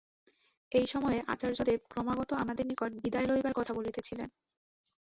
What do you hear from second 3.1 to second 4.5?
লইবার কথা বলিতেছিলেন।